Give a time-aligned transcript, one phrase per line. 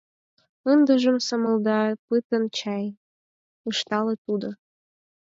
[0.71, 2.85] —Ындыжым сомылда пытен чай?—
[3.69, 4.49] ыштале тудо.